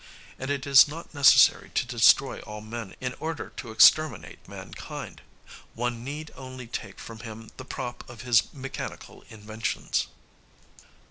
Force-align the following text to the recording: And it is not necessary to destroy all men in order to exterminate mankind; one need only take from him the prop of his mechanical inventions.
And 0.39 0.49
it 0.49 0.65
is 0.65 0.87
not 0.87 1.13
necessary 1.13 1.69
to 1.75 1.85
destroy 1.85 2.39
all 2.39 2.59
men 2.59 2.95
in 2.99 3.13
order 3.19 3.51
to 3.57 3.69
exterminate 3.69 4.47
mankind; 4.47 5.21
one 5.75 6.03
need 6.03 6.31
only 6.35 6.65
take 6.65 6.97
from 6.97 7.19
him 7.19 7.51
the 7.57 7.65
prop 7.65 8.09
of 8.09 8.21
his 8.23 8.51
mechanical 8.51 9.23
inventions. 9.29 10.07